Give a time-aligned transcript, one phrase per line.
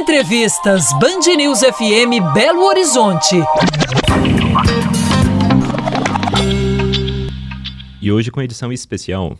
[0.00, 3.36] Entrevistas Band News FM Belo Horizonte.
[8.00, 9.36] E hoje com edição especial.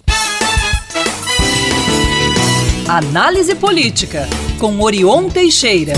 [2.86, 4.28] Análise Política,
[4.58, 5.94] com Orion Teixeira.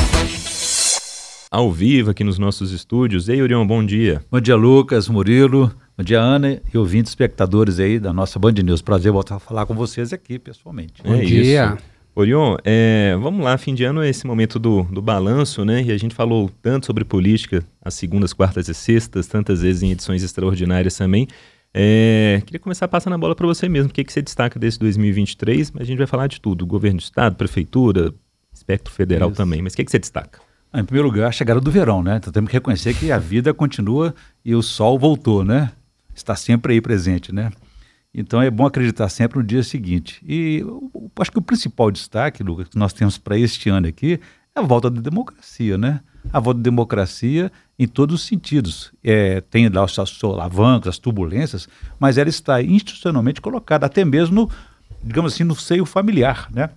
[1.51, 3.29] Ao vivo aqui nos nossos estúdios.
[3.29, 4.25] Ei, Orion, bom dia.
[4.31, 5.73] Bom dia, Lucas, Murilo.
[5.99, 8.81] Bom dia, Ana e ouvintes espectadores aí da nossa Band News.
[8.81, 11.03] Prazer voltar a falar com vocês aqui pessoalmente.
[11.03, 11.75] Bom é dia.
[11.75, 11.92] Isso.
[12.15, 15.83] Orion, é, vamos lá, fim de ano é esse momento do, do balanço, né?
[15.83, 19.91] E a gente falou tanto sobre política, as segundas, quartas e sextas, tantas vezes em
[19.91, 21.27] edições extraordinárias também.
[21.73, 23.89] É, queria começar passando a bola para você mesmo.
[23.91, 25.71] O que, que você destaca desse 2023?
[25.71, 28.13] Mas a gente vai falar de tudo: governo do estado, prefeitura,
[28.53, 29.37] espectro federal Isso.
[29.39, 29.63] também.
[29.63, 30.39] Mas o que, que você destaca?
[30.71, 32.17] Ah, em primeiro lugar, a chegada do verão, né?
[32.17, 35.73] Então temos que reconhecer que a vida continua e o sol voltou, né?
[36.15, 37.51] Está sempre aí presente, né?
[38.15, 40.23] Então é bom acreditar sempre no dia seguinte.
[40.27, 40.63] E
[41.19, 44.21] acho que o principal destaque, Lucas, que nós temos para este ano aqui
[44.55, 46.01] é a volta da democracia, né?
[46.31, 48.93] A volta da democracia em todos os sentidos.
[49.03, 51.67] É, tem lá os solavancos, as turbulências,
[51.99, 54.51] mas ela está institucionalmente colocada, até mesmo,
[55.03, 56.69] digamos assim, no seio familiar, né?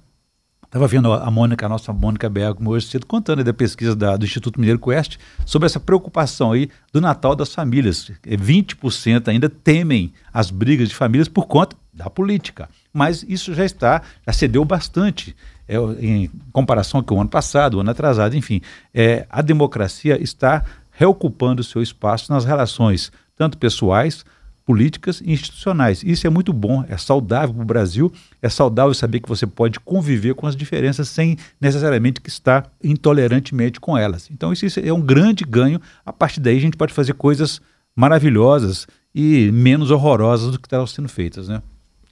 [0.76, 4.26] Estava vendo a Mônica, a nossa Mônica Bergamo hoje cedo, contando da pesquisa da, do
[4.26, 8.12] Instituto Mineiro Quest sobre essa preocupação aí do Natal das famílias.
[8.26, 12.68] 20% ainda temem as brigas de famílias por conta da política.
[12.92, 15.34] Mas isso já está, já cedeu bastante
[15.66, 18.60] é, em comparação com o ano passado, o ano atrasado, enfim.
[18.94, 24.26] É, a democracia está reocupando o seu espaço nas relações, tanto pessoais
[24.66, 26.04] políticas institucionais.
[26.04, 29.80] Isso é muito bom, é saudável para o Brasil, é saudável saber que você pode
[29.80, 34.28] conviver com as diferenças sem necessariamente que estar intolerantemente com elas.
[34.32, 35.80] Então isso, isso é um grande ganho.
[36.04, 37.62] A partir daí a gente pode fazer coisas
[37.96, 41.62] maravilhosas e menos horrorosas do que estão sendo feitas, né?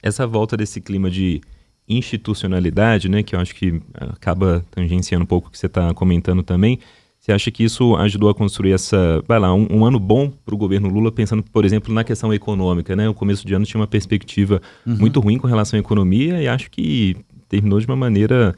[0.00, 1.40] Essa volta desse clima de
[1.88, 6.42] institucionalidade, né, que eu acho que acaba tangenciando um pouco o que você está comentando
[6.42, 6.78] também,
[7.24, 10.54] você acha que isso ajudou a construir essa, vai lá, um, um ano bom para
[10.54, 13.08] o governo Lula, pensando, por exemplo, na questão econômica, né?
[13.08, 14.96] O começo de ano tinha uma perspectiva uhum.
[14.96, 17.16] muito ruim com relação à economia e acho que
[17.48, 18.54] terminou de uma maneira,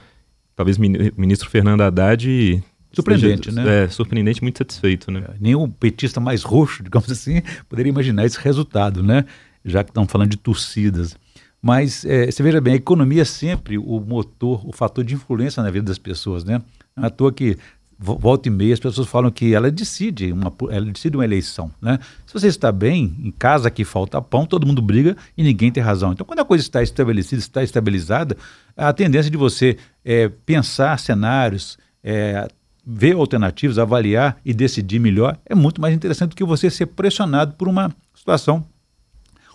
[0.56, 2.60] talvez o ministro Fernando Haddad
[2.92, 3.84] Surpreendente, né?
[3.84, 5.22] É, surpreendente, muito satisfeito, né?
[5.28, 9.26] É, nenhum petista mais roxo, digamos assim, poderia imaginar esse resultado, né?
[9.64, 11.16] Já que estão falando de torcidas.
[11.62, 15.62] Mas é, você veja bem, a economia é sempre o motor, o fator de influência
[15.62, 16.60] na vida das pessoas, né?
[16.96, 17.56] Não é à toa que
[17.98, 21.98] volta e meia as pessoas falam que ela decide uma, ela decide uma eleição, né?
[22.26, 25.82] Se você está bem, em casa que falta pão, todo mundo briga e ninguém tem
[25.82, 26.12] razão.
[26.12, 28.36] Então, quando a coisa está estabelecida, está estabilizada,
[28.76, 32.46] a tendência de você é, pensar cenários, é,
[32.86, 37.54] ver alternativas, avaliar e decidir melhor é muito mais interessante do que você ser pressionado
[37.54, 38.64] por uma situação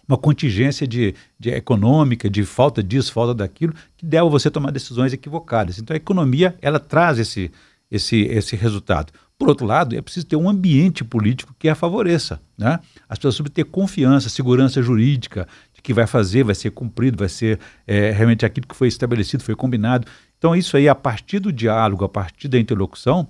[0.08, 5.14] uma contingência de, de econômica, de falta disso, falta daquilo, que leva você tomar decisões
[5.14, 5.80] equivocadas.
[5.80, 7.50] Então a economia, ela traz esse,
[7.92, 9.12] esse, esse resultado.
[9.38, 12.40] Por outro lado, é preciso ter um ambiente político que a favoreça.
[12.58, 12.80] Né?
[13.10, 17.28] As pessoas precisam ter confiança, segurança jurídica de que vai fazer, vai ser cumprido, vai
[17.28, 20.08] ser é, realmente aquilo que foi estabelecido, foi combinado.
[20.38, 23.28] Então, isso aí, a partir do diálogo, a partir da interlocução,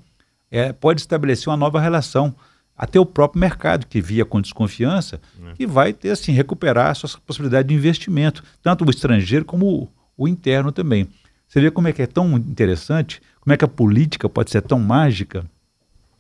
[0.52, 2.36] é, pode estabelecer uma nova relação.
[2.78, 5.54] Até o próprio mercado, que via com desconfiança, é.
[5.54, 9.90] que vai ter, assim, recuperar a sua possibilidade de investimento, tanto o estrangeiro como o,
[10.18, 11.08] o interno também.
[11.52, 14.62] Você vê como é que é tão interessante, como é que a política pode ser
[14.62, 15.46] tão mágica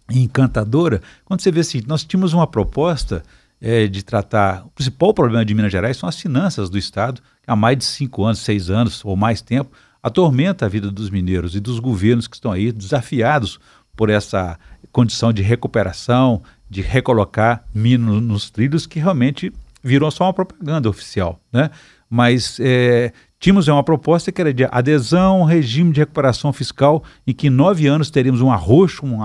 [0.09, 3.23] e encantadora, quando você vê assim, nós tínhamos uma proposta
[3.61, 7.49] é, de tratar, o principal problema de Minas Gerais são as finanças do Estado, que
[7.49, 9.71] há mais de cinco anos, seis anos ou mais tempo,
[10.03, 13.57] atormenta a vida dos mineiros e dos governos que estão aí desafiados
[13.95, 14.59] por essa
[14.91, 21.39] condição de recuperação, de recolocar Minas nos trilhos, que realmente virou só uma propaganda oficial,
[21.53, 21.69] né?
[22.09, 27.33] Mas é, Tínhamos uma proposta que era de adesão ao regime de recuperação fiscal, em
[27.33, 29.17] que em nove anos teríamos um arroxo, um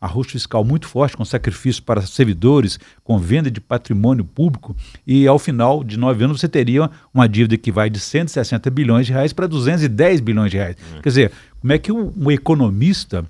[0.00, 5.40] arroxo fiscal muito forte, com sacrifício para servidores, com venda de patrimônio público, e ao
[5.40, 9.32] final de nove anos você teria uma dívida que vai de 160 bilhões de reais
[9.32, 10.76] para 210 bilhões de reais.
[10.76, 11.02] Uhum.
[11.02, 13.26] Quer dizer, como é que um, um economista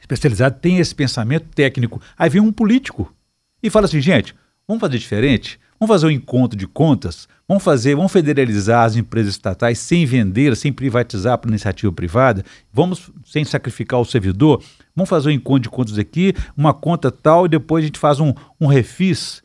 [0.00, 2.00] especializado tem esse pensamento técnico?
[2.16, 3.12] Aí vem um político
[3.60, 4.32] e fala assim, gente,
[4.68, 5.58] vamos fazer diferente?
[5.78, 7.28] Vamos fazer um encontro de contas?
[7.46, 12.44] Vamos fazer, vamos federalizar as empresas estatais sem vender, sem privatizar para iniciativa privada?
[12.72, 14.62] Vamos sem sacrificar o servidor?
[14.94, 18.18] Vamos fazer um encontro de contas aqui, uma conta tal, e depois a gente faz
[18.20, 19.42] um, um refis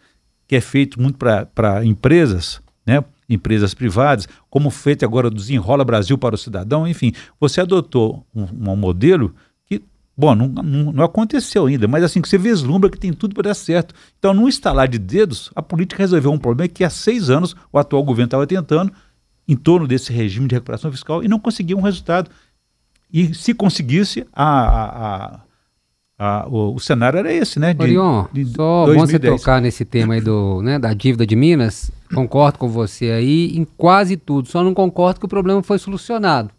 [0.48, 3.04] que é feito muito para empresas, né?
[3.30, 8.72] empresas privadas, como feito agora do Desenrola Brasil para o Cidadão, enfim, você adotou um,
[8.72, 9.34] um modelo
[10.16, 13.50] Bom, não, não, não, aconteceu ainda, mas assim que você vislumbra que tem tudo para
[13.50, 13.96] dar certo.
[14.20, 17.80] Então, num estalar de dedos, a política resolveu um problema que há seis anos o
[17.80, 18.92] atual governo estava tentando
[19.48, 22.30] em torno desse regime de recuperação fiscal e não conseguiu um resultado.
[23.12, 25.40] E se conseguisse, a, a,
[26.20, 27.74] a, o, o, cenário era esse, né?
[27.74, 28.96] De, Orion, de só 2010.
[28.96, 31.92] bom você tocar nesse tema aí do, né, da dívida de Minas.
[32.14, 34.48] Concordo com você aí em quase tudo.
[34.48, 36.52] Só não concordo que o problema foi solucionado.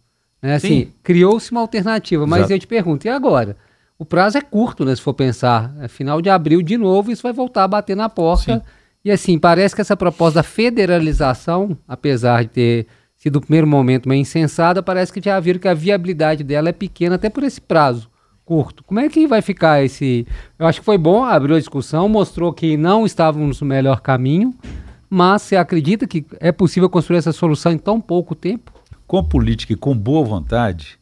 [0.42, 0.54] Né?
[0.54, 2.52] Assim, criou-se uma alternativa, mas Exato.
[2.54, 3.56] eu te pergunto, e agora?
[3.98, 4.94] O prazo é curto, né?
[4.96, 5.72] Se for pensar.
[5.80, 8.56] É final de abril de novo, isso vai voltar a bater na porta.
[8.56, 8.62] Sim.
[9.04, 12.86] E assim, parece que essa proposta da federalização, apesar de ter
[13.16, 16.72] sido o primeiro momento meio insensada, parece que já viram que a viabilidade dela é
[16.72, 18.10] pequena até por esse prazo
[18.44, 18.82] curto.
[18.84, 20.26] Como é que vai ficar esse.
[20.58, 24.54] Eu acho que foi bom, abriu a discussão, mostrou que não estávamos no melhor caminho,
[25.08, 28.72] mas você acredita que é possível construir essa solução em tão pouco tempo?
[29.12, 30.98] Com política e com boa vontade,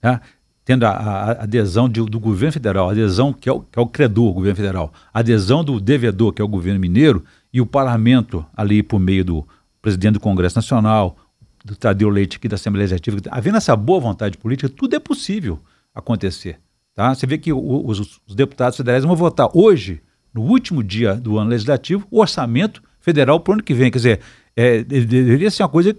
[0.00, 0.20] né,
[0.64, 3.88] tendo a, a adesão de, do governo federal, adesão que é, o, que é o
[3.88, 7.66] credor, o governo federal, a adesão do devedor, que é o governo mineiro, e o
[7.66, 9.48] parlamento ali por meio do
[9.82, 11.16] presidente do Congresso Nacional,
[11.64, 15.58] do Tadeu Leite aqui da Assembleia Legislativa, havendo essa boa vontade política, tudo é possível
[15.92, 16.60] acontecer.
[16.94, 17.12] Tá?
[17.12, 20.00] Você vê que o, os, os, deputados federais vão votar hoje,
[20.32, 23.90] no último dia do ano legislativo, o orçamento federal para o ano que vem.
[23.90, 24.20] Quer dizer,
[24.54, 25.96] é, deveria ser uma coisa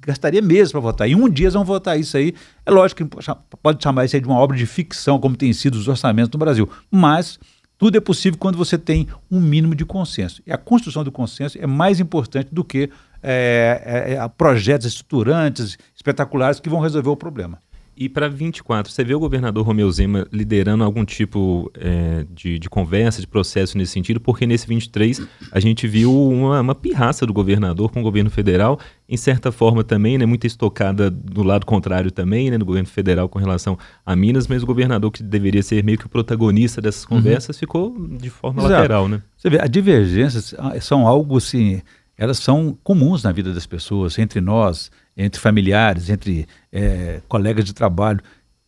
[0.00, 1.08] gastaria meses para votar.
[1.08, 2.34] Em um dia eles vão votar isso aí.
[2.64, 5.74] É lógico que pode chamar isso aí de uma obra de ficção, como tem sido
[5.74, 6.68] os orçamentos no Brasil.
[6.90, 7.38] Mas
[7.78, 10.42] tudo é possível quando você tem um mínimo de consenso.
[10.46, 12.90] E a construção do consenso é mais importante do que
[13.22, 17.58] é, é, projetos estruturantes, espetaculares, que vão resolver o problema.
[18.00, 22.66] E para 24, você vê o governador Romeu Zema liderando algum tipo é, de, de,
[22.66, 24.18] conversa, de processo nesse sentido?
[24.18, 25.20] Porque nesse 23
[25.52, 29.84] a gente viu uma, uma, pirraça do governador com o governo federal, em certa forma
[29.84, 34.16] também, né, muita estocada do lado contrário também, né, do governo federal com relação a
[34.16, 37.18] Minas, mas o governador que deveria ser meio que o protagonista dessas uhum.
[37.18, 37.60] conversas uhum.
[37.60, 38.74] ficou de forma Exato.
[38.76, 39.20] lateral, né?
[39.36, 41.82] Você vê, as divergências ah, são algo assim,
[42.20, 47.72] elas são comuns na vida das pessoas, entre nós, entre familiares, entre é, colegas de
[47.72, 48.20] trabalho,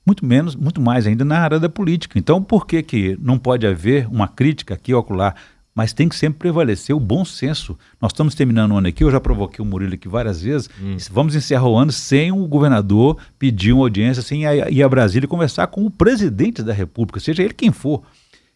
[0.07, 2.19] muito menos, muito mais ainda na área da política.
[2.19, 5.35] Então, por que, que não pode haver uma crítica aqui ou acolá?
[5.75, 7.79] Mas tem que sempre prevalecer o bom senso.
[8.01, 10.71] Nós estamos terminando o ano aqui, eu já provoquei o Murilo aqui várias vezes.
[10.83, 10.97] Hum.
[11.11, 15.29] Vamos encerrar o ano sem o governador pedir uma audiência, sem ir a Brasília e
[15.29, 18.03] conversar com o presidente da República, seja ele quem for.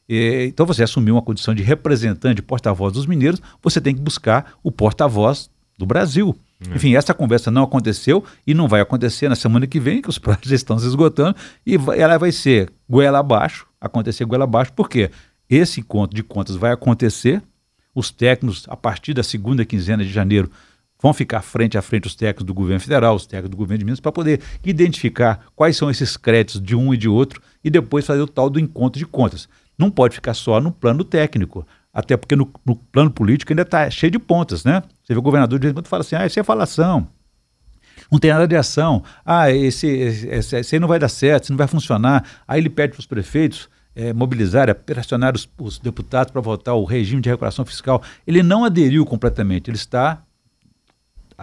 [0.08, 4.70] Então você assumiu uma condição de representante, porta-voz dos mineiros, você tem que buscar o
[4.70, 6.36] porta-voz do Brasil.
[6.70, 6.76] É.
[6.76, 10.18] Enfim, essa conversa não aconteceu e não vai acontecer na semana que vem, que os
[10.18, 15.10] prazos estão se esgotando, e vai, ela vai ser goela abaixo, acontecer goela abaixo, porque
[15.48, 17.42] esse encontro de contas vai acontecer,
[17.94, 20.50] os técnicos, a partir da segunda quinzena de janeiro,
[21.00, 23.84] vão ficar frente a frente os técnicos do governo federal, os técnicos do governo de
[23.84, 28.06] Minas, para poder identificar quais são esses créditos de um e de outro e depois
[28.06, 29.48] fazer o tal do encontro de contas.
[29.78, 33.88] Não pode ficar só no plano técnico, até porque no, no plano político ainda está
[33.90, 34.82] cheio de pontas, né?
[35.02, 37.08] Você vê o governador de vez em quando fala assim, ah, isso é falação.
[38.10, 39.02] Não tem nada de ação.
[39.24, 42.24] Ah, esse, esse, esse aí não vai dar certo, isso não vai funcionar.
[42.46, 46.84] Aí ele pede para os prefeitos é, mobilizar, pressionar os, os deputados para votar o
[46.84, 48.02] regime de recuperação fiscal.
[48.26, 50.22] Ele não aderiu completamente, ele está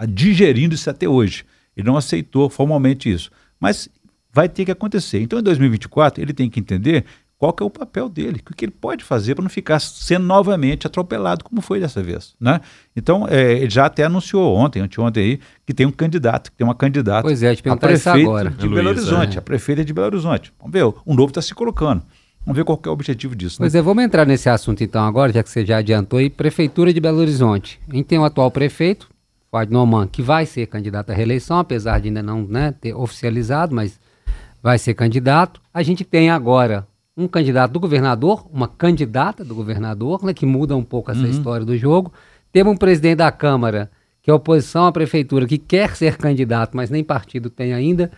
[0.08, 1.44] digerindo isso até hoje.
[1.76, 3.30] Ele não aceitou formalmente isso.
[3.58, 3.88] Mas
[4.32, 5.20] vai ter que acontecer.
[5.20, 7.04] Então, em 2024, ele tem que entender
[7.44, 10.24] qual que é o papel dele, o que ele pode fazer para não ficar sendo
[10.24, 12.34] novamente atropelado, como foi dessa vez.
[12.40, 12.58] Né?
[12.96, 16.66] Então, é, ele já até anunciou ontem, anteontem aí, que tem um candidato, que tem
[16.66, 19.38] uma candidata pois é, a prefeita de Belo Horizonte, é.
[19.38, 20.54] a prefeita de Belo Horizonte.
[20.58, 22.02] Vamos ver, o novo está se colocando.
[22.46, 23.60] Vamos ver qual é o objetivo disso.
[23.60, 23.64] Né?
[23.64, 26.94] Pois é, vamos entrar nesse assunto então agora, já que você já adiantou aí, Prefeitura
[26.94, 27.78] de Belo Horizonte.
[27.90, 29.06] A gente tem o atual prefeito,
[29.50, 33.74] Fábio Noman, que vai ser candidato à reeleição, apesar de ainda não né, ter oficializado,
[33.74, 34.00] mas
[34.62, 35.60] vai ser candidato.
[35.74, 40.76] A gente tem agora um candidato do governador, uma candidata do governador, né, que muda
[40.76, 41.30] um pouco essa uhum.
[41.30, 42.12] história do jogo.
[42.52, 43.90] Temos um presidente da Câmara,
[44.20, 48.10] que é oposição à prefeitura, que quer ser candidato, mas nem partido tem ainda.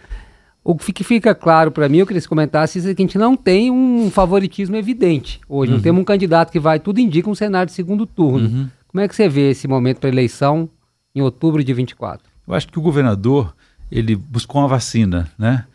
[0.65, 3.37] O que fica claro para mim, eu queria que comentasse, é que a gente não
[3.37, 5.71] tem um favoritismo evidente hoje.
[5.71, 5.77] Uhum.
[5.77, 8.49] Não temos um candidato que vai, tudo indica um cenário de segundo turno.
[8.49, 8.69] Uhum.
[8.89, 10.69] Como é que você vê esse momento para eleição
[11.15, 12.27] em outubro de 24?
[12.49, 13.55] Eu acho que o governador,
[13.91, 15.67] ele buscou uma vacina, né?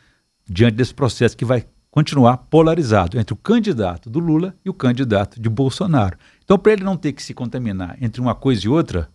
[0.49, 5.41] Diante desse processo que vai continuar polarizado entre o candidato do Lula e o candidato
[5.41, 6.17] de Bolsonaro.
[6.43, 9.09] Então, para ele não ter que se contaminar entre uma coisa e outra,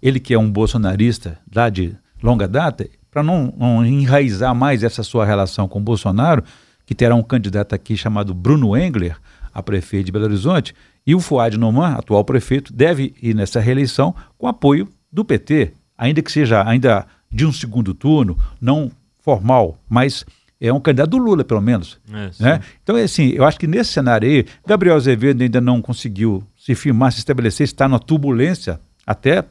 [0.00, 5.02] ele que é um bolsonarista lá de longa data, para não, não, enraizar mais essa
[5.02, 6.42] sua relação com Bolsonaro,
[6.86, 9.16] que terá um candidato aqui chamado Bruno Engler,
[9.52, 10.74] a prefeito de Belo Horizonte,
[11.06, 16.22] e o Fuad Noman, atual prefeito, deve ir nessa reeleição com apoio do PT, ainda
[16.22, 20.24] que seja ainda de um segundo turno, não formal, mas
[20.68, 21.98] é um candidato do Lula, pelo menos.
[22.08, 22.60] É, né?
[22.84, 26.72] Então, é assim, eu acho que nesse cenário aí, Gabriel Azevedo ainda não conseguiu se
[26.76, 29.44] firmar, se estabelecer, está na turbulência, até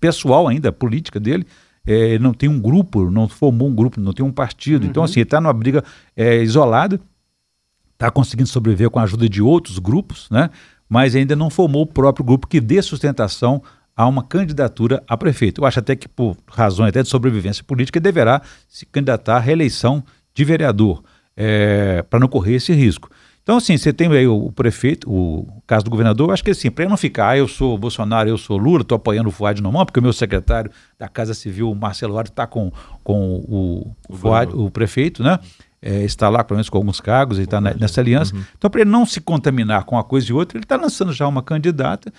[0.00, 1.46] pessoal ainda, política dele.
[1.86, 4.78] é, não tem um grupo, não formou um grupo, não tem um partido.
[4.78, 4.90] Então, uhum.
[4.90, 5.84] Então, assim, ele está numa briga
[6.16, 7.00] é, isolada,
[7.94, 10.50] está conseguindo sobreviver com a ajuda de outros grupos, né?
[10.88, 13.62] mas ainda não formou o próprio grupo que dê sustentação
[13.96, 15.60] a uma candidatura a prefeito.
[15.60, 20.04] Eu acho até que, por razões até de sobrevivência política, deverá se candidatar à reeleição
[20.38, 21.02] de vereador,
[21.36, 23.10] é, para não correr esse risco.
[23.42, 26.70] Então, assim, você tem aí o, prefeito, o caso do governador, eu acho que assim,
[26.70, 29.84] para não ficar, ah, eu sou Bolsonaro, eu sou Lula, estou apoiando o Fuad Nomão,
[29.84, 32.70] porque o meu secretário da Casa Civil, Marcelo Vara, está com,
[33.02, 35.40] com o, o, Fuad, o prefeito, né?
[35.82, 38.34] É, está lá, pelo menos com alguns cargos, ele está nessa aliança.
[38.36, 38.44] Uhum.
[38.56, 41.26] Então, para ele não se contaminar com uma coisa e outra, ele está lançando já
[41.26, 42.12] uma candidata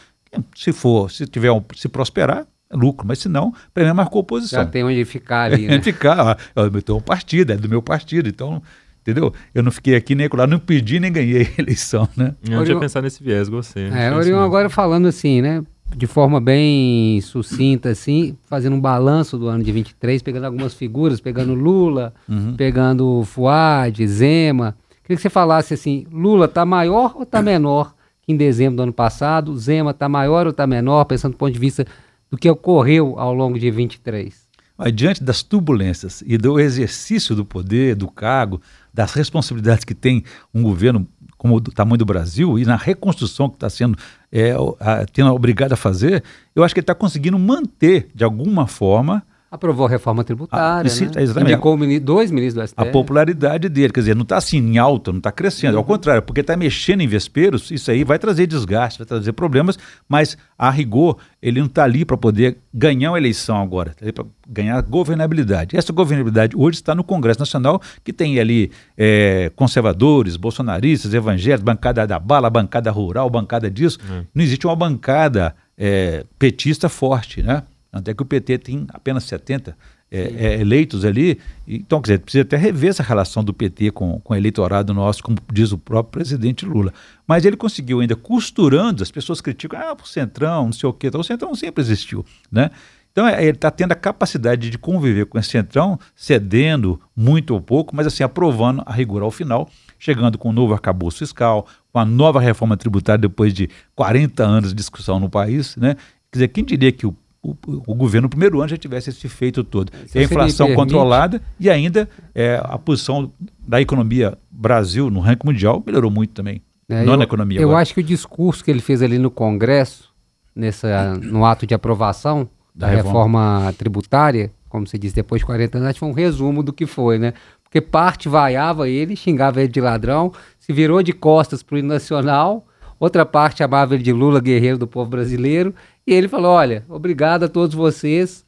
[0.56, 4.62] se for, se tiver um, se prosperar, lucro, mas se não, para mim marcou posição.
[4.62, 5.82] Já tem onde ficar ali, né?
[5.82, 8.62] ficar, ó, eu tenho um partido, é do meu partido, então,
[9.02, 9.34] entendeu?
[9.54, 12.36] Eu não fiquei aqui nem lá, não pedi nem ganhei a eleição, né?
[12.48, 13.90] Eu não tinha pensado nesse viés, você.
[13.94, 15.64] É, Orion agora falando assim, né?
[15.96, 21.20] De forma bem sucinta, assim, fazendo um balanço do ano de 23, pegando algumas figuras,
[21.20, 22.56] pegando Lula, uhum.
[22.56, 24.76] pegando Fuad, Zema.
[25.02, 27.96] Queria que você falasse assim, Lula tá maior ou tá menor
[28.28, 29.58] em dezembro do ano passado.
[29.58, 31.88] Zema está maior ou está menor, pensando do ponto de vista
[32.30, 34.50] do que ocorreu ao longo de 23?
[34.78, 38.62] Mas diante das turbulências e do exercício do poder, do cargo,
[38.94, 41.06] das responsabilidades que tem um governo
[41.38, 43.98] como o tamanho do Brasil e na reconstrução que está sendo
[44.32, 46.24] é, a, tendo obrigado a fazer,
[46.56, 50.84] eu acho que ele está conseguindo manter de alguma forma Aprovou a reforma tributária, ah,
[50.84, 51.24] né?
[51.24, 51.53] Exatamente.
[51.53, 52.88] Indicou dois ministros do STF.
[52.88, 55.79] A popularidade dele, quer dizer, não está assim em alta, não está crescendo, uhum.
[55.79, 59.79] ao contrário, porque está mexendo em vesperos, isso aí vai trazer desgaste, vai trazer problemas,
[60.08, 64.13] mas a rigor, ele não está ali para poder ganhar uma eleição agora, está ali
[64.13, 65.75] para ganhar governabilidade.
[65.75, 72.06] Essa governabilidade hoje está no Congresso Nacional, que tem ali é, conservadores, bolsonaristas, evangélicos, bancada
[72.06, 73.98] da bala, bancada rural, bancada disso.
[74.08, 74.25] Uhum.
[74.36, 77.63] Não existe uma bancada é, petista forte, né?
[77.91, 79.75] Até que o PT tem apenas 70
[80.12, 81.39] é, é, eleitos ali.
[81.67, 85.24] Então, quer dizer, precisa até rever essa relação do PT com, com o eleitorado nosso,
[85.24, 86.93] como diz o próprio presidente Lula.
[87.27, 91.08] Mas ele conseguiu ainda costurando, as pessoas criticam, ah, o Centrão, não sei o quê.
[91.08, 92.72] Então, o Centrão sempre existiu, né?
[93.12, 97.62] Então, é, ele está tendo a capacidade de conviver com esse Centrão, cedendo muito ou
[97.62, 102.00] pouco, mas assim, aprovando a rigor ao final, chegando com um novo arcabouço fiscal, com
[102.00, 105.96] a nova reforma tributária depois de 40 anos de discussão no país, né?
[106.31, 107.55] Quer dizer, quem diria que o o,
[107.88, 109.91] o, governo no primeiro ano já tivesse esse feito todo.
[110.13, 113.31] a inflação controlada e ainda é, a posição
[113.65, 116.62] da economia Brasil no ranking mundial melhorou muito também.
[116.89, 117.60] É, não eu, na economia.
[117.60, 117.81] Eu agora.
[117.81, 120.10] acho que o discurso que ele fez ali no Congresso,
[120.55, 123.58] nessa, no ato de aprovação da, da reforma.
[123.58, 123.74] reforma.
[123.74, 127.34] tributária, como você disse, depois de 40 anos, foi um resumo do que foi, né?
[127.63, 132.65] Porque parte vaiava ele, xingava ele de ladrão, se virou de costas para o nacional,
[133.00, 135.74] outra parte chamava ele de Lula guerreiro do povo brasileiro,
[136.10, 138.46] e ele falou: olha, obrigado a todos vocês.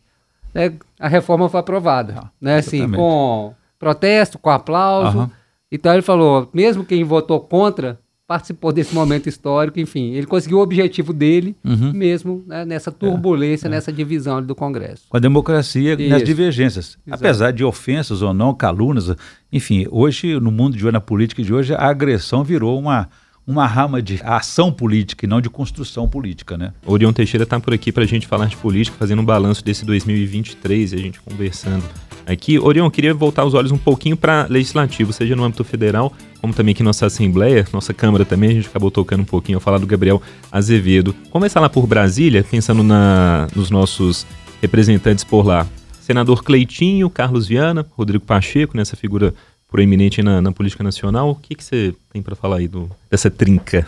[0.53, 2.15] Né, a reforma foi aprovada.
[2.18, 5.20] Ah, né, assim, com protesto, com aplauso.
[5.20, 5.30] Uhum.
[5.72, 8.00] Então ele falou: mesmo quem votou contra
[8.32, 11.91] participou desse momento histórico, enfim, ele conseguiu o objetivo dele, uhum.
[11.91, 13.72] mesmo né, nessa turbulência, é, é.
[13.72, 15.03] nessa divisão do Congresso.
[15.10, 16.10] Com a democracia, Isso.
[16.10, 16.98] nas divergências.
[17.06, 17.22] Exato.
[17.22, 19.13] Apesar de ofensas ou não, calúnias,
[19.51, 23.10] enfim, hoje, no mundo de hoje, na política de hoje, a agressão virou uma,
[23.51, 26.74] uma rama de ação política e não de construção política, né?
[26.86, 29.86] Orion Teixeira está por aqui para a gente falar de política, fazendo um balanço desse
[29.86, 31.84] 2023 e a gente conversando
[32.25, 32.58] aqui.
[32.58, 36.72] Orion, queria voltar os olhos um pouquinho para legislativo, seja no âmbito federal, como também
[36.72, 39.86] aqui nossa Assembleia, nossa Câmara também, a gente acabou tocando um pouquinho ao falar do
[39.86, 41.13] Gabriel Azevedo.
[41.29, 44.25] Começar lá por Brasília, pensando na, nos nossos
[44.62, 45.67] representantes por lá.
[46.00, 49.34] Senador Cleitinho, Carlos Viana, Rodrigo Pacheco, nessa figura
[49.72, 51.32] proeminente na, na política nacional.
[51.32, 53.88] O que, que você tem para falar aí do, dessa trinca?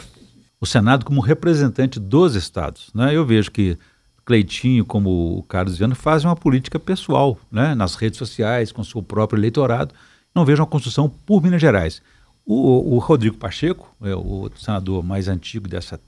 [0.59, 2.89] O Senado como representante dos estados.
[2.95, 3.13] Né?
[3.13, 3.77] Eu vejo que
[4.25, 7.75] Cleitinho, como o Carlos Viana, fazem uma política pessoal né?
[7.75, 9.93] nas redes sociais, com seu próprio eleitorado.
[10.33, 12.01] Não vejo uma construção por Minas Gerais.
[12.45, 15.99] O, o Rodrigo Pacheco, é o senador mais antigo dessa,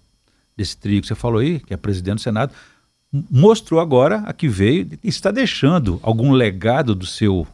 [0.55, 2.53] desse trio que você falou aí, que é presidente do Senado,
[3.29, 7.45] mostrou agora a que veio e está deixando algum legado do seu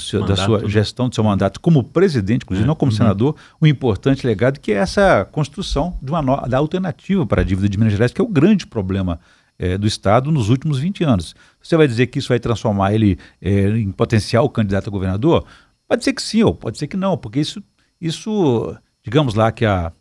[0.00, 0.68] seu, da sua né?
[0.68, 2.66] gestão, do seu mandato como presidente, inclusive, é.
[2.66, 2.96] não como uhum.
[2.96, 7.68] senador, um importante legado que é essa construção de uma da alternativa para a dívida
[7.68, 9.20] de Minas Gerais, que é o grande problema
[9.58, 11.34] é, do Estado nos últimos 20 anos.
[11.62, 15.44] Você vai dizer que isso vai transformar ele é, em potencial candidato a governador?
[15.86, 17.62] Pode ser que sim, ou pode ser que não, porque isso,
[18.00, 19.92] isso digamos lá que a,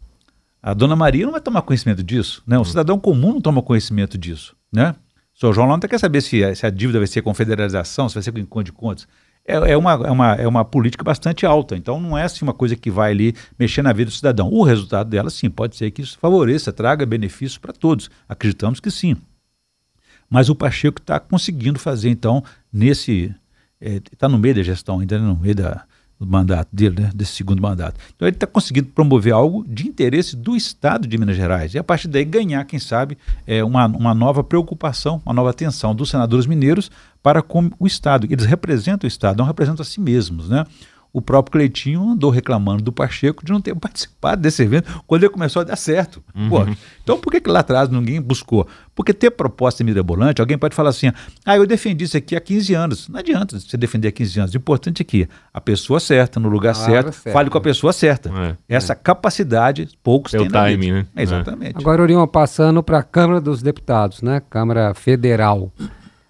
[0.62, 2.56] a dona Maria não vai tomar conhecimento disso, né?
[2.56, 2.66] O uhum.
[2.66, 4.96] cidadão comum não toma conhecimento disso, né?
[5.36, 8.16] O senhor João Lanta quer saber se, se a dívida vai ser com federalização, se
[8.16, 9.08] vai ser com encontro de contas
[9.46, 11.76] é, é, uma, é, uma, é uma política bastante alta.
[11.76, 14.50] Então não é assim uma coisa que vai ali mexer na vida do cidadão.
[14.50, 18.10] O resultado dela, sim, pode ser que isso favoreça, traga benefícios para todos.
[18.28, 19.16] Acreditamos que sim.
[20.30, 23.36] Mas o Pacheco está conseguindo fazer, então, nesse.
[23.82, 25.84] Está é, no meio da gestão, ainda no meio da,
[26.22, 28.00] do mandato dele, né, desse segundo mandato.
[28.16, 31.84] Então ele está conseguindo promover algo de interesse do Estado de Minas Gerais e a
[31.84, 36.46] partir daí ganhar, quem sabe, é, uma, uma nova preocupação, uma nova atenção dos senadores
[36.46, 36.92] mineiros
[37.24, 38.28] para com o Estado.
[38.30, 40.64] Eles representam o Estado, não representam a si mesmos, né?
[41.14, 45.32] O próprio Cleitinho andou reclamando do Pacheco de não ter participado desse evento quando ele
[45.32, 46.24] começou a dar certo.
[46.34, 46.50] Uhum.
[46.50, 46.66] Pô,
[47.04, 48.68] então por que, que lá atrás ninguém buscou?
[48.96, 51.12] Porque ter proposta mirabolante, alguém pode falar assim,
[51.46, 53.10] ah, eu defendi isso aqui há 15 anos.
[53.10, 54.54] Não adianta você defender há 15 anos.
[54.54, 57.92] O importante é que a pessoa certa, no lugar certo, certo, fale com a pessoa
[57.92, 58.30] certa.
[58.30, 58.96] É, Essa é.
[58.96, 61.06] capacidade, poucos é têm o timing, né?
[61.16, 61.78] É, exatamente.
[61.78, 64.42] Agora, Orion, passando para a Câmara dos Deputados, né?
[64.50, 65.72] Câmara Federal.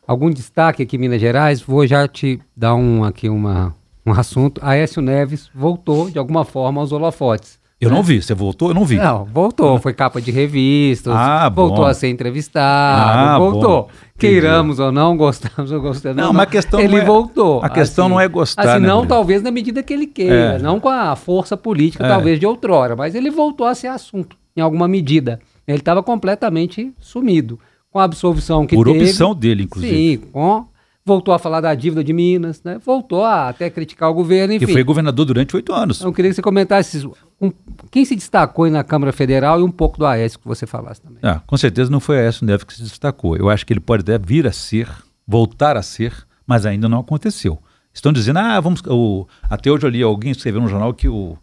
[0.08, 1.62] Algum destaque aqui em Minas Gerais?
[1.62, 4.60] Vou já te dar um, aqui uma, um assunto.
[4.64, 7.62] Aécio Neves voltou, de alguma forma, aos holofotes.
[7.82, 7.96] Eu né?
[7.96, 8.22] não vi.
[8.22, 8.70] Você voltou?
[8.70, 8.98] Eu não vi.
[8.98, 9.80] Não, voltou.
[9.80, 11.12] Foi capa de revistas.
[11.16, 11.86] Ah, voltou bom.
[11.86, 13.20] a ser entrevistado.
[13.20, 13.84] Ah, voltou.
[13.84, 13.90] Bom.
[14.20, 16.16] Queiramos ou não, gostamos ou gostamos.
[16.16, 17.60] Não, mas a questão ele não é, voltou.
[17.64, 18.62] A questão assim, não é gostar.
[18.62, 20.36] Assim, né, não, talvez na medida que ele queira.
[20.36, 20.60] É.
[20.60, 22.08] Não com a força política, é.
[22.08, 22.96] talvez, de outrora.
[22.96, 25.40] Mas ele voltou a ser assunto, em alguma medida.
[25.68, 27.60] Ele estava completamente sumido.
[27.90, 29.00] Com a absolvição que Por teve.
[29.00, 29.96] Por opção dele, inclusive.
[29.96, 30.66] Sim, com
[31.06, 32.80] voltou a falar da dívida de Minas, né?
[32.84, 34.66] voltou a até criticar o governo, enfim.
[34.66, 36.02] Que foi governador durante oito anos.
[36.02, 37.06] Eu queria que você comentasse
[37.40, 37.52] um,
[37.90, 41.20] quem se destacou na Câmara Federal e um pouco do Aécio que você falasse também.
[41.24, 43.36] Ah, com certeza não foi Aécio Neves que se destacou.
[43.36, 44.88] Eu acho que ele pode até vir a ser,
[45.28, 46.14] voltar a ser,
[46.46, 47.60] mas ainda não aconteceu.
[47.94, 48.82] Estão dizendo, ah, vamos.
[48.88, 51.38] O, até hoje eu li alguém escreveu no jornal que o.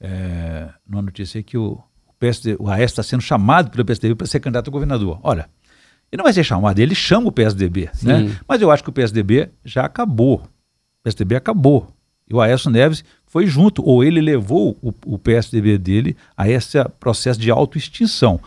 [0.00, 4.26] É, numa notícia que o, o, PSD, o Aécio está sendo chamado pelo PSDB para
[4.26, 5.18] ser candidato a governador.
[5.22, 5.48] Olha,
[6.14, 8.38] ele não vai ser chamado, ele chama o PSDB, né?
[8.46, 10.36] Mas eu acho que o PSDB já acabou.
[10.36, 11.88] O PSDB acabou.
[12.30, 16.82] E o Aécio Neves foi junto, ou ele levou o, o PSDB dele a esse
[17.00, 18.38] processo de autoextinção.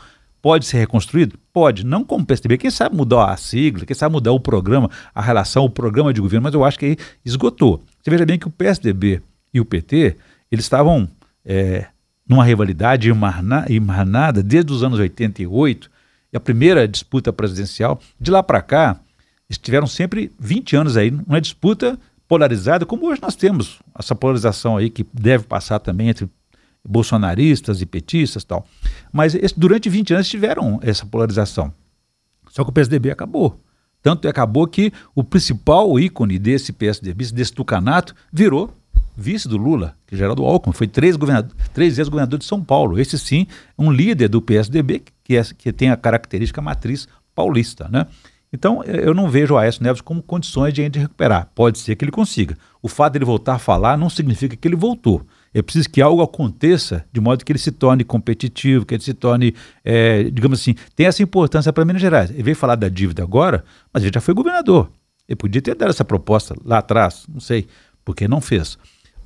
[0.41, 1.37] Pode ser reconstruído?
[1.51, 1.85] Pode.
[1.85, 2.57] Não como PSDB.
[2.57, 6.21] Quem sabe mudar a sigla, quem sabe mudar o programa, a relação, o programa de
[6.21, 7.83] governo, mas eu acho que aí esgotou.
[8.01, 9.21] Você veja bem que o PSDB
[9.53, 10.15] e o PT,
[10.49, 11.05] eles estavam
[11.43, 11.87] é,
[12.25, 13.09] numa rivalidade
[13.67, 15.96] emarnada desde os anos 88,
[16.35, 17.99] a primeira disputa presidencial.
[18.19, 18.99] De lá para cá,
[19.49, 24.89] estiveram sempre 20 anos aí, uma disputa polarizada, como hoje nós temos essa polarização aí
[24.89, 26.29] que deve passar também entre
[26.83, 28.65] bolsonaristas e petistas e tal.
[29.11, 31.73] Mas esse, durante 20 anos tiveram essa polarização.
[32.49, 33.59] Só que o PSDB acabou.
[34.01, 38.73] Tanto acabou que o principal ícone desse PSDB, desse tucanato, virou
[39.17, 41.17] vice do Lula, que é Geraldo Alckmin, foi três,
[41.73, 42.99] três vezes governador de São Paulo.
[42.99, 48.05] Esse sim, um líder do PSDB que, é, que tem a característica matriz paulista, né?
[48.51, 51.51] Então, eu não vejo o Aécio Neves como condições de recuperar.
[51.53, 52.55] Pode ser que ele consiga.
[52.81, 55.25] O fato de ele voltar a falar não significa que ele voltou.
[55.53, 59.13] É preciso que algo aconteça de modo que ele se torne competitivo, que ele se
[59.13, 59.53] torne,
[59.83, 62.29] é, digamos assim, tem essa importância para Minas Gerais.
[62.29, 64.89] Ele veio falar da dívida agora, mas ele já foi governador.
[65.27, 67.67] Ele podia ter dado essa proposta lá atrás, não sei,
[68.05, 68.77] porque não fez.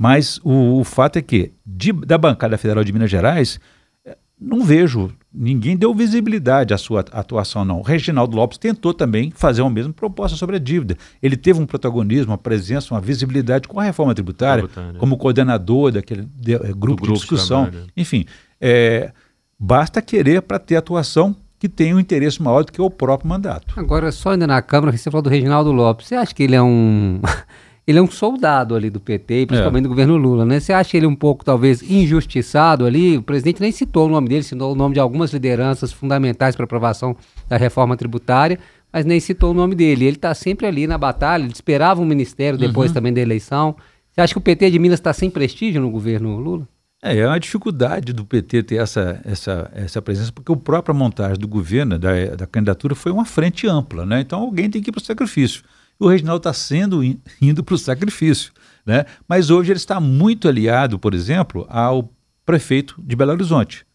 [0.02, 3.60] Mas o, o fato é que, de, da bancada federal de Minas Gerais,
[4.04, 7.78] eh, não vejo, ninguém deu visibilidade à sua atuação, não.
[7.78, 10.98] O Reginaldo Lopes tentou também fazer uma mesma proposta sobre a dívida.
[11.22, 15.00] Ele teve um protagonismo, uma presença, uma visibilidade com a reforma tributária, tributária.
[15.00, 17.70] como coordenador daquele de, é, grupo, de discussão.
[17.70, 18.26] De Enfim,
[18.60, 19.12] é,
[19.60, 23.80] basta querer para ter atuação que tem um interesse maior do que o próprio mandato.
[23.80, 26.08] Agora, só ainda na Câmara, você falou do Reginaldo Lopes.
[26.08, 27.22] Você acha que ele é um.
[27.92, 29.84] ele é um soldado ali do PT, principalmente é.
[29.84, 30.60] do governo Lula, né?
[30.60, 33.18] Você acha ele um pouco, talvez, injustiçado ali?
[33.18, 36.64] O presidente nem citou o nome dele, citou o nome de algumas lideranças fundamentais para
[36.64, 37.16] aprovação
[37.48, 38.58] da reforma tributária,
[38.92, 40.06] mas nem citou o nome dele.
[40.06, 42.96] Ele está sempre ali na batalha, ele esperava um ministério depois uhum.
[42.96, 43.76] também da eleição.
[44.12, 46.68] Você acha que o PT de Minas está sem prestígio no governo Lula?
[47.04, 51.40] É, é uma dificuldade do PT ter essa, essa, essa presença, porque a própria montagem
[51.40, 54.22] do governo, da, da candidatura, foi uma frente ampla, né?
[54.22, 55.64] Então alguém tem que ir para o sacrifício
[56.02, 57.04] o Reginaldo está sendo
[57.40, 58.52] indo para o sacrifício.
[58.86, 59.06] Né?
[59.28, 62.10] Mas hoje ele está muito aliado, por exemplo, ao
[62.44, 63.86] prefeito de Belo Horizonte,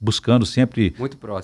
[0.00, 0.94] buscando sempre.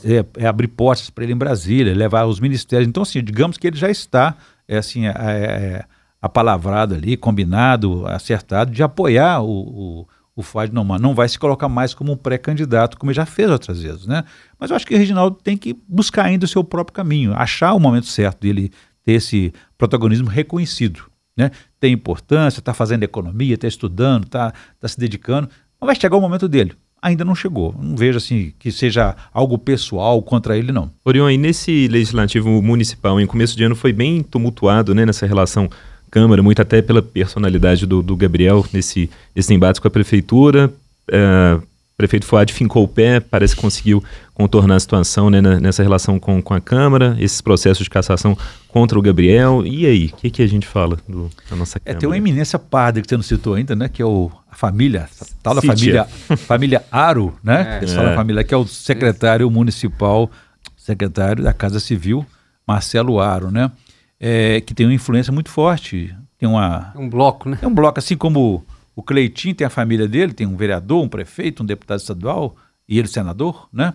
[0.09, 2.89] É, é abrir portas para ele em Brasília, levar os ministérios.
[2.89, 4.37] Então, assim, digamos que ele já está
[4.69, 5.85] é, assim, é, é,
[6.21, 11.01] apalavrado ali, combinado, acertado, de apoiar o, o, o Fábio Neumann.
[11.01, 14.07] Não vai se colocar mais como um pré-candidato, como ele já fez outras vezes.
[14.07, 14.23] Né?
[14.57, 17.73] Mas eu acho que o Reginaldo tem que buscar ainda o seu próprio caminho, achar
[17.75, 18.71] o momento certo dele
[19.05, 21.05] ter esse protagonismo reconhecido.
[21.37, 21.51] Né?
[21.81, 25.49] Tem importância, está fazendo economia, está estudando, está tá se dedicando,
[25.81, 26.73] mas vai chegar o momento dele.
[27.01, 27.75] Ainda não chegou.
[27.81, 30.91] Não vejo assim que seja algo pessoal contra ele, não.
[31.05, 35.69] Orion, e nesse legislativo municipal, em começo de ano, foi bem tumultuado né, nessa relação
[36.13, 40.71] Câmara, muito até pela personalidade do, do Gabriel nesse, nesse embate com a prefeitura.
[41.11, 41.59] É,
[42.03, 44.03] prefeito Fuad fincou o pé, parece que conseguiu
[44.35, 48.37] contornar a situação né, nessa relação com, com a Câmara, esses processos de cassação
[48.67, 49.65] contra o Gabriel.
[49.65, 51.97] E aí, o que, que a gente fala do, da nossa Câmara?
[51.97, 53.89] É, tem uma eminência padre que você não citou ainda, né?
[53.89, 56.05] Que é o, a família, a tal da família,
[56.49, 57.79] família Aro, né?
[57.83, 57.87] É.
[57.87, 60.29] Fala, a família, que é o secretário municipal,
[60.77, 62.27] secretário da Casa Civil,
[62.67, 63.71] Marcelo Aro, né?
[64.19, 66.13] É, que tem uma influência muito forte.
[66.37, 66.93] Tem uma.
[66.97, 67.59] É um bloco, né?
[67.63, 71.09] É um bloco, assim como o Cleitinho tem a família dele, tem um vereador, um
[71.09, 72.57] prefeito, um deputado estadual
[72.89, 73.95] e ele senador, né?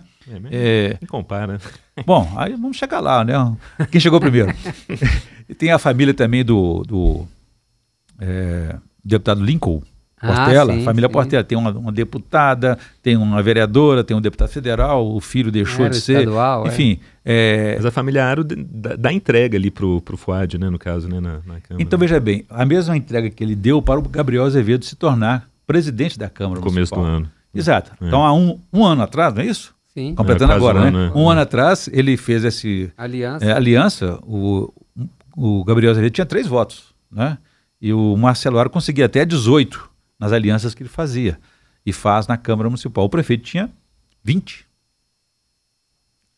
[0.50, 1.06] É, é...
[1.06, 1.60] compara.
[2.04, 3.34] Bom, aí vamos chegar lá, né?
[3.90, 4.52] Quem chegou primeiro?
[5.48, 7.28] e tem a família também do, do
[8.18, 9.82] é, deputado Lincoln,
[10.20, 11.12] Portela, ah, sim, família sim.
[11.12, 11.44] Portela.
[11.44, 15.94] Tem uma, uma, deputada, tem uma vereadora, tem um deputado federal, o filho deixou Era
[15.94, 16.18] de ser.
[16.20, 16.68] Estadual, é.
[16.68, 16.98] enfim.
[17.24, 17.74] É...
[17.76, 21.34] Mas a família Aro dá entrega ali pro, pro Fuad, né, no caso, né, na,
[21.34, 21.80] na Câmara.
[21.80, 25.48] Então, veja bem, a mesma entrega que ele deu para o Gabriel Azevedo se tornar
[25.66, 27.30] presidente da Câmara no Começo do ano.
[27.54, 27.92] Exato.
[28.00, 28.06] É.
[28.06, 29.74] Então, há um, um ano atrás, não é isso?
[29.94, 30.14] Sim.
[30.14, 30.88] Completando é, agora, um né?
[30.88, 32.90] Ano, um ano atrás, ele fez esse...
[32.96, 33.44] Aliança.
[33.44, 34.72] É, aliança, o,
[35.36, 37.38] o Gabriel Azevedo tinha três votos, né?
[37.80, 41.38] E o Marcelo Aro conseguia até 18 nas alianças que ele fazia
[41.84, 43.04] e faz na Câmara Municipal.
[43.04, 43.70] O prefeito tinha
[44.22, 44.66] 20.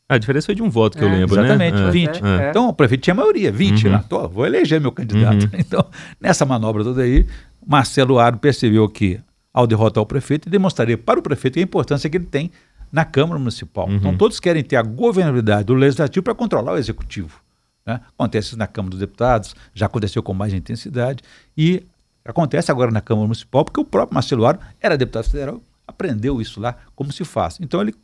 [0.08, 1.88] A diferença foi de um voto que é, eu lembro, exatamente, né?
[1.88, 2.24] Exatamente, 20.
[2.24, 2.50] É.
[2.50, 3.92] Então o prefeito tinha maioria, 20 uhum.
[3.92, 4.02] lá.
[4.02, 5.44] Tô, vou eleger meu candidato.
[5.44, 5.50] Uhum.
[5.58, 5.86] Então,
[6.20, 7.26] nessa manobra toda aí,
[7.64, 9.20] Marcelo Aro percebeu que,
[9.52, 12.50] ao derrotar o prefeito, demonstraria para o prefeito a importância que ele tem
[12.92, 13.88] na Câmara Municipal.
[13.88, 13.96] Uhum.
[13.96, 17.40] Então todos querem ter a governabilidade do Legislativo para controlar o Executivo.
[17.86, 18.00] Né?
[18.18, 21.22] Acontece isso na Câmara dos Deputados, já aconteceu com mais intensidade,
[21.56, 21.84] e
[22.24, 26.60] Acontece agora na Câmara Municipal, porque o próprio Marcelo Aro era deputado federal, aprendeu isso
[26.60, 27.58] lá, como se faz.
[27.60, 27.94] Então ele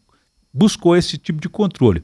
[0.53, 2.03] buscou esse tipo de controle.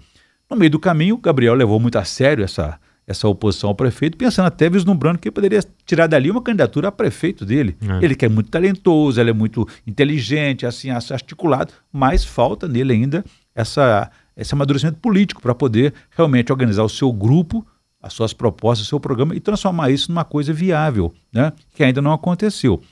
[0.49, 4.47] No meio do caminho, Gabriel levou muito a sério essa, essa oposição ao prefeito, pensando
[4.47, 7.77] até vislumbrando que poderia tirar dali uma candidatura a prefeito dele.
[7.81, 8.05] É.
[8.05, 13.25] Ele que é muito talentoso, ele é muito inteligente, assim, articulado, mas falta nele ainda
[13.55, 17.67] essa, esse amadurecimento político para poder realmente organizar o seu grupo
[18.03, 21.53] as suas propostas, seu programa e transformar isso numa coisa viável, né?
[21.75, 22.83] que ainda não aconteceu.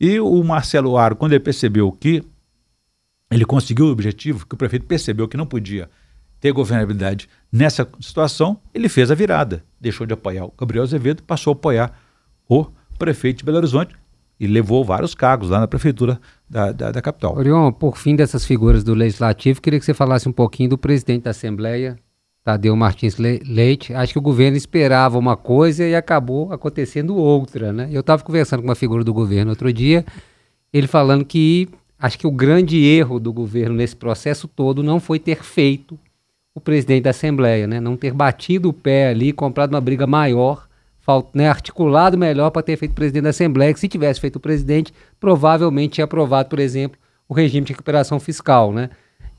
[0.00, 2.22] E o Marcelo Aro, quando ele percebeu que
[3.30, 5.88] ele conseguiu o objetivo, que o prefeito percebeu que não podia
[6.38, 9.64] ter governabilidade nessa situação, ele fez a virada.
[9.80, 11.98] Deixou de apoiar o Gabriel Azevedo, passou a apoiar
[12.48, 12.66] o
[12.98, 13.94] prefeito de Belo Horizonte
[14.38, 16.20] e levou vários cargos lá na prefeitura
[16.50, 17.36] da, da, da capital.
[17.36, 21.22] Orion, por fim dessas figuras do Legislativo, queria que você falasse um pouquinho do presidente
[21.22, 21.96] da Assembleia,
[22.44, 27.88] Tadeu Martins Leite, acho que o governo esperava uma coisa e acabou acontecendo outra, né?
[27.92, 30.04] Eu estava conversando com uma figura do governo outro dia,
[30.72, 35.20] ele falando que acho que o grande erro do governo nesse processo todo não foi
[35.20, 35.96] ter feito
[36.52, 37.80] o presidente da Assembleia, né?
[37.80, 40.66] Não ter batido o pé ali, comprado uma briga maior,
[41.32, 41.48] né?
[41.48, 44.92] articulado melhor para ter feito o presidente da Assembleia, que se tivesse feito o presidente,
[45.20, 48.90] provavelmente tinha aprovado, por exemplo, o regime de recuperação fiscal, né?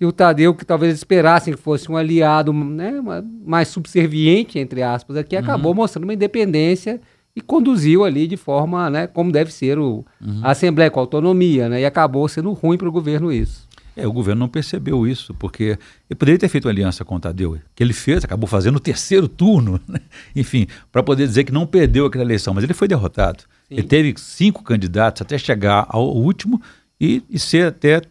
[0.03, 3.01] E o Tadeu, que talvez esperassem que fosse um aliado né,
[3.45, 5.41] mais subserviente, entre aspas, aqui, uhum.
[5.41, 6.99] acabou mostrando uma independência
[7.35, 10.41] e conduziu ali de forma, né, como deve ser o, uhum.
[10.43, 13.67] a Assembleia, com autonomia, né, e acabou sendo ruim para o governo isso.
[13.95, 15.77] É, o governo não percebeu isso, porque
[16.09, 18.79] ele poderia ter feito uma aliança com o Tadeu, que ele fez, acabou fazendo o
[18.79, 19.99] terceiro turno, né?
[20.35, 23.43] enfim, para poder dizer que não perdeu aquela eleição, mas ele foi derrotado.
[23.69, 23.75] Sim.
[23.75, 26.61] Ele teve cinco candidatos até chegar ao último
[26.99, 28.01] e, e ser até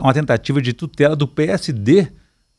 [0.00, 2.08] uma tentativa de tutela do PSD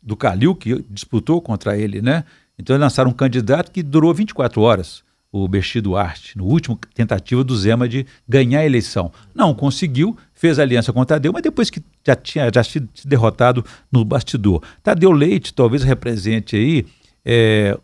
[0.02, 2.24] do Calil, que disputou contra ele, né?
[2.58, 7.44] Então eles lançaram um candidato que durou 24 horas, o Bexi Duarte, no último tentativa
[7.44, 9.12] do Zema de ganhar a eleição.
[9.34, 13.64] Não conseguiu, fez aliança com o Tadeu, mas depois que já tinha já sido derrotado
[13.92, 14.62] no bastidor.
[14.84, 16.86] Tadeu Leite talvez represente aí
[17.24, 17.78] é,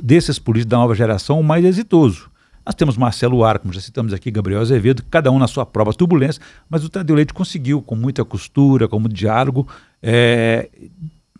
[0.00, 2.30] desses políticos da nova geração o mais exitoso.
[2.64, 5.96] Nós temos Marcelo Ar, como já citamos aqui, Gabriel Azevedo, cada um na sua própria
[5.96, 9.66] turbulência, mas o Tadeu Leite conseguiu, com muita costura, com muito diálogo,
[10.00, 10.68] é,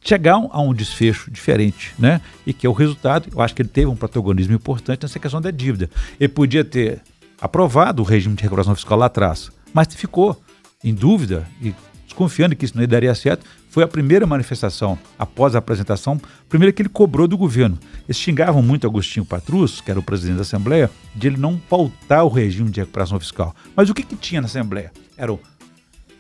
[0.03, 2.21] chegar a um desfecho diferente, né?
[2.45, 5.41] E que é o resultado, eu acho que ele teve um protagonismo importante nessa questão
[5.41, 5.89] da dívida.
[6.19, 7.01] Ele podia ter
[7.41, 10.41] aprovado o regime de recuperação fiscal lá atrás, mas ficou
[10.83, 11.73] em dúvida e
[12.05, 16.83] desconfiando que isso não daria certo, foi a primeira manifestação após a apresentação, primeira que
[16.83, 17.79] ele cobrou do governo.
[18.07, 22.23] Eles xingavam muito Agostinho Patrus, que era o presidente da Assembleia, de ele não pautar
[22.23, 23.57] o regime de recuperação fiscal.
[23.75, 24.93] Mas o que, que tinha na Assembleia?
[25.17, 25.41] Era o.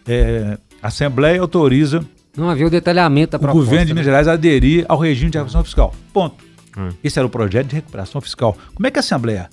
[0.08, 2.02] É, a Assembleia autoriza.
[2.34, 3.60] Não havia o detalhamento da o proposta.
[3.60, 4.10] O governo de Minas né?
[4.12, 5.94] Gerais aderir ao regime de recuperação fiscal.
[6.10, 6.42] Ponto.
[6.74, 6.88] Hum.
[7.04, 8.56] Esse era o projeto de recuperação fiscal.
[8.74, 9.50] Como é que a Assembleia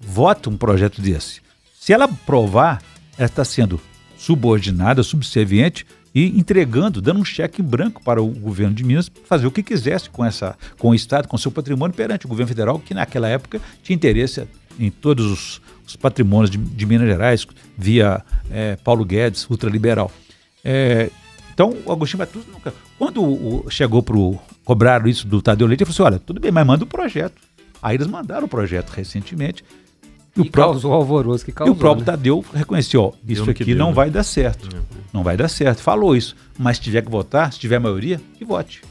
[0.00, 1.40] vota um projeto desse?
[1.78, 2.82] Se ela aprovar,
[3.16, 3.80] ela está sendo
[4.16, 9.46] subordinada, subserviente e entregando, dando um cheque em branco para o governo de Minas fazer
[9.46, 12.78] o que quisesse com essa, com o Estado, com seu patrimônio perante o governo federal,
[12.78, 14.46] que naquela época tinha interesse
[14.78, 20.10] em todos os, os patrimônios de, de, Minas Gerais, via é, Paulo Guedes, ultraliberal.
[20.64, 21.10] É,
[21.52, 22.72] Então, o Agostinho Batuta nunca.
[22.98, 24.16] Quando o, chegou para
[24.64, 27.40] cobrar isso do Tadeu Leite, ele falou assim: olha, tudo bem, mas manda o projeto.
[27.82, 29.64] Aí eles mandaram o projeto recentemente.
[30.38, 31.74] E, e causou alvoroço que causou.
[31.74, 32.12] E o próprio né?
[32.12, 33.94] Tadeu reconheceu: ó, isso aqui deu, não né?
[33.94, 34.68] vai dar certo.
[34.74, 34.80] É.
[35.12, 35.80] Não vai dar certo.
[35.80, 36.36] Falou isso.
[36.58, 38.82] Mas se tiver que votar, se tiver maioria, que vote.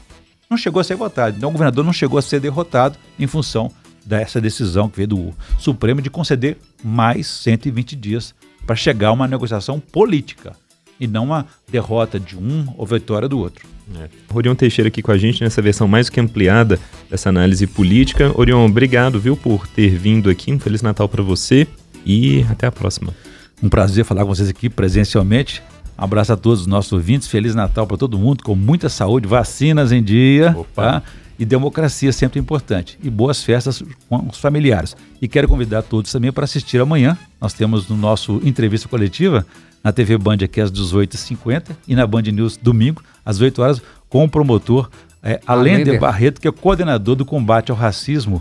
[0.48, 1.36] Não chegou a ser votado.
[1.36, 3.70] Então o governador não chegou a ser derrotado em função
[4.04, 8.34] dessa decisão que veio do Supremo de conceder mais 120 dias
[8.66, 10.56] para chegar a uma negociação política
[10.98, 13.66] e não uma derrota de um ou vitória do outro.
[13.96, 14.08] É.
[14.34, 16.78] Orion Teixeira aqui com a gente nessa versão mais que ampliada
[17.10, 18.32] dessa análise política.
[18.38, 20.52] Orion, obrigado, viu, por ter vindo aqui.
[20.52, 21.66] Um Feliz Natal para você
[22.04, 23.14] e até a próxima.
[23.62, 25.62] Um prazer falar com vocês aqui presencialmente.
[25.96, 27.26] Abraço a todos os nossos ouvintes.
[27.26, 30.56] Feliz Natal para todo mundo, com muita saúde, vacinas em dia.
[30.74, 31.02] Tá?
[31.38, 32.98] E democracia sempre importante.
[33.02, 34.96] E boas festas com os familiares.
[35.20, 37.16] E quero convidar todos também para assistir amanhã.
[37.40, 39.46] Nós temos no nosso entrevista coletiva
[39.82, 44.24] na TV Band aqui às 18h50 e na Band News domingo às 8 horas com
[44.24, 44.88] o promotor
[45.22, 48.40] é, Alender Barreto, que é coordenador do combate ao racismo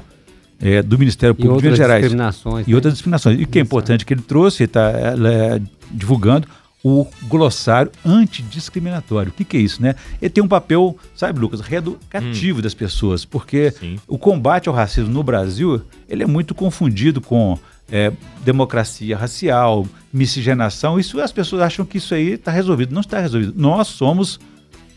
[0.61, 2.01] é, do Ministério Público de Minas Gerais.
[2.01, 2.75] Discriminações, e né?
[2.75, 3.37] outras discriminações.
[3.37, 6.47] E o que é importante que ele trouxe, ele está é, divulgando
[6.81, 9.29] o glossário antidiscriminatório.
[9.29, 9.93] O que, que, é isso, né?
[10.21, 12.61] Ele tem um papel, sabe, Lucas, reeducativo hum.
[12.61, 13.97] das pessoas, porque Sim.
[14.07, 17.59] o combate ao racismo no Brasil ele é muito confundido com
[17.91, 18.13] é,
[18.45, 20.97] democracia racial, miscigenação.
[20.97, 22.93] Isso as pessoas acham que isso aí está resolvido.
[22.93, 23.53] Não está resolvido.
[23.57, 24.39] Nós somos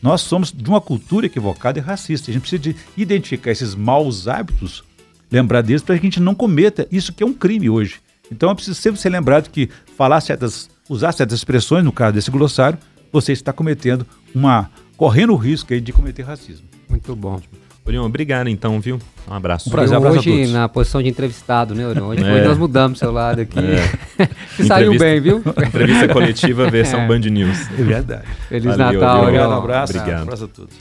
[0.03, 2.31] nós somos de uma cultura equivocada e racista.
[2.31, 4.83] A gente precisa de identificar esses maus hábitos,
[5.31, 8.01] lembrar deles para que a gente não cometa isso que é um crime hoje.
[8.31, 12.31] Então é preciso sempre ser lembrado que falar certas usar certas expressões, no caso desse
[12.31, 12.79] glossário,
[13.13, 14.69] você está cometendo uma.
[14.97, 16.67] correndo o risco de cometer racismo.
[16.89, 17.41] Muito bom.
[17.87, 18.99] Orion, obrigado então, viu?
[19.29, 19.69] Um abraço.
[19.69, 22.07] Um prazer, um abraço hoje na posição de entrevistado, né, Orion?
[22.07, 22.45] Hoje, é.
[22.45, 23.59] nós mudamos seu lado aqui.
[23.59, 24.29] É.
[24.65, 25.39] Saiu bem, viu?
[25.39, 27.07] Entrevista coletiva versão é.
[27.09, 27.71] Band News.
[27.71, 28.25] É verdade.
[28.49, 29.49] Feliz Valeu, Natal, Orion.
[29.49, 29.97] Um abraço.
[29.97, 30.19] Obrigado.
[30.21, 30.75] Um abraço a todos.